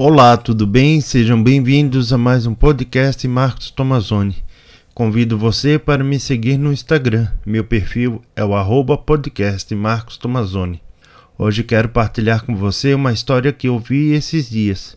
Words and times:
Olá, 0.00 0.36
tudo 0.36 0.64
bem? 0.64 1.00
Sejam 1.00 1.42
bem-vindos 1.42 2.12
a 2.12 2.16
mais 2.16 2.46
um 2.46 2.54
podcast 2.54 3.26
Marcos 3.26 3.68
Tomazoni. 3.68 4.36
Convido 4.94 5.36
você 5.36 5.76
para 5.76 6.04
me 6.04 6.20
seguir 6.20 6.56
no 6.56 6.72
Instagram. 6.72 7.26
Meu 7.44 7.64
perfil 7.64 8.22
é 8.36 8.44
o 8.44 8.54
arroba 8.54 8.96
podcast 8.96 9.74
Marcos 9.74 10.16
Tomazoni. 10.16 10.80
Hoje 11.36 11.64
quero 11.64 11.88
partilhar 11.88 12.44
com 12.44 12.54
você 12.54 12.94
uma 12.94 13.12
história 13.12 13.52
que 13.52 13.68
ouvi 13.68 14.12
esses 14.12 14.48
dias. 14.48 14.96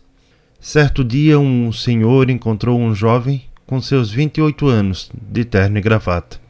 Certo 0.60 1.02
dia, 1.02 1.36
um 1.36 1.72
senhor 1.72 2.30
encontrou 2.30 2.78
um 2.78 2.94
jovem 2.94 3.42
com 3.66 3.80
seus 3.80 4.08
28 4.12 4.68
anos, 4.68 5.10
de 5.20 5.44
terno 5.44 5.78
e 5.78 5.80
gravata. 5.80 6.40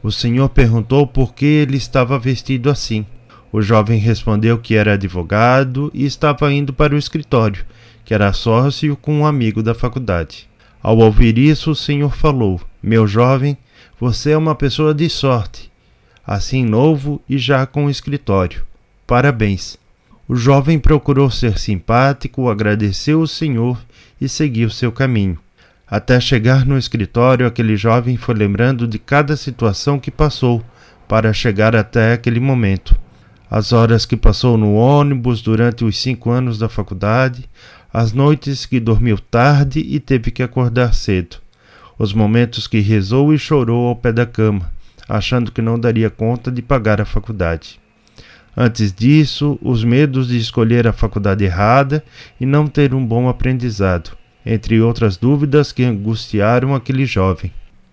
O 0.00 0.12
senhor 0.12 0.48
perguntou 0.48 1.08
por 1.08 1.34
que 1.34 1.44
ele 1.44 1.76
estava 1.76 2.20
vestido 2.20 2.70
assim. 2.70 3.04
O 3.54 3.62
jovem 3.62 4.00
respondeu 4.00 4.58
que 4.58 4.74
era 4.74 4.94
advogado 4.94 5.88
e 5.94 6.04
estava 6.04 6.52
indo 6.52 6.72
para 6.72 6.92
o 6.92 6.98
escritório, 6.98 7.64
que 8.04 8.12
era 8.12 8.32
sócio 8.32 8.96
com 8.96 9.20
um 9.20 9.24
amigo 9.24 9.62
da 9.62 9.72
faculdade. 9.72 10.48
Ao 10.82 10.98
ouvir 10.98 11.38
isso, 11.38 11.70
o 11.70 11.76
senhor 11.76 12.16
falou: 12.16 12.60
Meu 12.82 13.06
jovem, 13.06 13.56
você 13.96 14.32
é 14.32 14.36
uma 14.36 14.56
pessoa 14.56 14.92
de 14.92 15.08
sorte, 15.08 15.70
assim 16.26 16.64
novo 16.64 17.22
e 17.28 17.38
já 17.38 17.64
com 17.64 17.88
escritório. 17.88 18.66
Parabéns. 19.06 19.78
O 20.26 20.34
jovem 20.34 20.76
procurou 20.76 21.30
ser 21.30 21.56
simpático, 21.56 22.50
agradeceu 22.50 23.20
o 23.20 23.28
senhor 23.28 23.80
e 24.20 24.28
seguiu 24.28 24.68
seu 24.68 24.90
caminho. 24.90 25.38
Até 25.86 26.18
chegar 26.18 26.66
no 26.66 26.76
escritório, 26.76 27.46
aquele 27.46 27.76
jovem 27.76 28.16
foi 28.16 28.34
lembrando 28.34 28.88
de 28.88 28.98
cada 28.98 29.36
situação 29.36 30.00
que 30.00 30.10
passou 30.10 30.60
para 31.06 31.32
chegar 31.32 31.76
até 31.76 32.14
aquele 32.14 32.40
momento 32.40 33.03
as 33.50 33.72
horas 33.72 34.06
que 34.06 34.16
passou 34.16 34.56
no 34.56 34.74
ônibus 34.74 35.42
durante 35.42 35.84
os 35.84 35.98
cinco 36.00 36.30
anos 36.30 36.58
da 36.58 36.68
faculdade, 36.68 37.48
as 37.92 38.12
noites 38.12 38.66
que 38.66 38.80
dormiu 38.80 39.18
tarde 39.18 39.78
e 39.80 40.00
teve 40.00 40.30
que 40.30 40.42
acordar 40.42 40.94
cedo, 40.94 41.36
os 41.98 42.12
momentos 42.12 42.66
que 42.66 42.80
rezou 42.80 43.32
e 43.32 43.38
chorou 43.38 43.88
ao 43.88 43.96
pé 43.96 44.12
da 44.12 44.26
cama, 44.26 44.72
achando 45.08 45.52
que 45.52 45.62
não 45.62 45.78
daria 45.78 46.10
conta 46.10 46.50
de 46.50 46.60
pagar 46.62 47.00
a 47.00 47.04
faculdade. 47.04 47.78
Antes 48.56 48.92
disso, 48.92 49.58
os 49.60 49.82
medos 49.84 50.28
de 50.28 50.38
escolher 50.38 50.86
a 50.86 50.92
faculdade 50.92 51.44
errada 51.44 52.04
e 52.40 52.46
não 52.46 52.66
ter 52.66 52.94
um 52.94 53.04
bom 53.04 53.28
aprendizado, 53.28 54.16
entre 54.46 54.80
outras 54.80 55.16
dúvidas 55.16 55.72
que 55.72 55.84
angustiaram 55.84 56.74
aquele 56.74 57.04
jovem. 57.04 57.52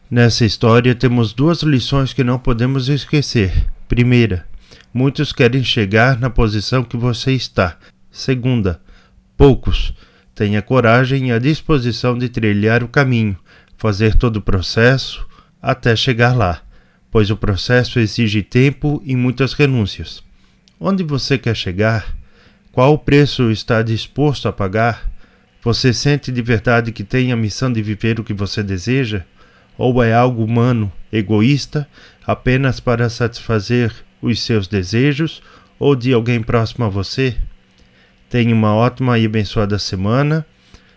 Nessa 0.10 0.46
história 0.46 0.94
temos 0.94 1.34
duas 1.34 1.62
lições 1.64 2.14
que 2.14 2.24
não 2.24 2.38
podemos 2.38 2.90
esquecer. 2.90 3.66
Primeira, 3.88 4.46
Muitos 4.94 5.32
querem 5.32 5.64
chegar 5.64 6.20
na 6.20 6.30
posição 6.30 6.84
que 6.84 6.98
você 6.98 7.32
está. 7.32 7.78
Segunda, 8.12 8.82
poucos 9.38 9.94
têm 10.36 10.58
a 10.58 10.62
coragem 10.62 11.30
e 11.30 11.32
a 11.32 11.40
disposição 11.40 12.18
de 12.18 12.28
trilhar 12.28 12.84
o 12.84 12.90
caminho, 12.90 13.38
fazer 13.78 14.16
todo 14.16 14.38
o 14.38 14.42
processo 14.42 15.26
até 15.62 15.96
chegar 15.96 16.36
lá, 16.36 16.62
pois 17.10 17.30
o 17.30 17.38
processo 17.38 18.00
exige 18.00 18.42
tempo 18.42 19.02
e 19.06 19.16
muitas 19.16 19.54
renúncias. 19.54 20.22
Onde 20.80 21.04
você 21.04 21.38
quer 21.38 21.56
chegar? 21.56 22.14
Qual 22.72 22.94
o 22.94 22.98
preço 22.98 23.50
está 23.50 23.82
disposto 23.82 24.48
a 24.48 24.52
pagar? 24.52 25.10
Você 25.64 25.94
sente 25.94 26.32
de 26.32 26.42
verdade 26.42 26.92
que 26.92 27.04
tem 27.04 27.32
a 27.32 27.36
missão 27.38 27.72
de 27.72 27.82
viver 27.82 28.20
o 28.20 28.24
que 28.24 28.34
você 28.34 28.64
deseja? 28.64 29.24
Ou 29.78 30.04
é 30.04 30.14
algo 30.14 30.44
humano, 30.44 30.92
egoísta, 31.14 31.88
apenas 32.26 32.80
para 32.80 33.10
satisfazer 33.10 33.94
os 34.22 34.42
seus 34.42 34.68
desejos 34.68 35.42
ou 35.80 35.96
de 35.96 36.14
alguém 36.14 36.42
próximo 36.42 36.86
a 36.86 36.90
você. 36.90 37.36
Tenha 38.30 38.54
uma 38.54 38.74
ótima 38.74 39.18
e 39.18 39.26
abençoada 39.26 39.78
semana. 39.80 40.46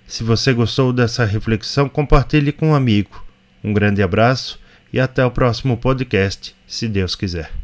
Se 0.06 0.22
você 0.22 0.52
gostou 0.52 0.92
dessa 0.92 1.24
reflexão, 1.24 1.88
compartilhe 1.88 2.52
com 2.52 2.70
um 2.70 2.74
amigo. 2.74 3.24
Um 3.62 3.72
grande 3.72 4.02
abraço 4.02 4.60
e 4.92 5.00
até 5.00 5.24
o 5.24 5.30
próximo 5.30 5.76
podcast, 5.76 6.54
se 6.66 6.86
Deus 6.86 7.16
quiser. 7.16 7.63